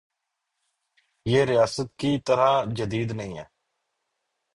یہ 1.25 1.45
ریاست 1.45 1.97
کی 1.97 2.19
طرح 2.25 2.63
جدید 2.75 3.11
نہیں 3.11 3.37
ہے۔ 3.37 3.43